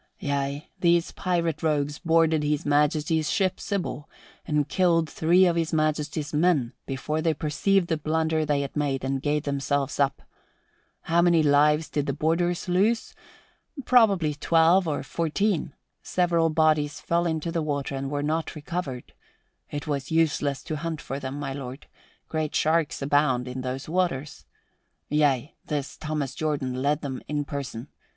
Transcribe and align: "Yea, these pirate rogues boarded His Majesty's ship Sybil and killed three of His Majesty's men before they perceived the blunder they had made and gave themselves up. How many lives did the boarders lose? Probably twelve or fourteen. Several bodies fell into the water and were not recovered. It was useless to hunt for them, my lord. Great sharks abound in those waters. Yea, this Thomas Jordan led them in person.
"Yea, 0.17 0.67
these 0.79 1.11
pirate 1.11 1.61
rogues 1.61 1.99
boarded 1.99 2.41
His 2.41 2.65
Majesty's 2.65 3.29
ship 3.29 3.59
Sybil 3.59 4.09
and 4.47 4.67
killed 4.67 5.07
three 5.07 5.45
of 5.45 5.55
His 5.55 5.73
Majesty's 5.73 6.33
men 6.33 6.73
before 6.87 7.21
they 7.21 7.35
perceived 7.35 7.87
the 7.87 7.97
blunder 7.97 8.43
they 8.43 8.61
had 8.61 8.75
made 8.75 9.03
and 9.03 9.21
gave 9.21 9.43
themselves 9.43 9.99
up. 9.99 10.23
How 11.01 11.21
many 11.21 11.43
lives 11.43 11.87
did 11.87 12.07
the 12.07 12.13
boarders 12.13 12.67
lose? 12.67 13.13
Probably 13.85 14.33
twelve 14.33 14.87
or 14.87 15.03
fourteen. 15.03 15.75
Several 16.01 16.49
bodies 16.49 16.99
fell 16.99 17.27
into 17.27 17.51
the 17.51 17.61
water 17.61 17.93
and 17.93 18.09
were 18.09 18.23
not 18.23 18.55
recovered. 18.55 19.13
It 19.69 19.85
was 19.85 20.09
useless 20.09 20.63
to 20.63 20.77
hunt 20.77 20.99
for 20.99 21.19
them, 21.19 21.37
my 21.39 21.53
lord. 21.53 21.85
Great 22.27 22.55
sharks 22.55 23.03
abound 23.03 23.47
in 23.47 23.61
those 23.61 23.87
waters. 23.87 24.45
Yea, 25.09 25.53
this 25.67 25.95
Thomas 25.95 26.33
Jordan 26.33 26.73
led 26.81 27.01
them 27.01 27.21
in 27.27 27.45
person. 27.45 27.89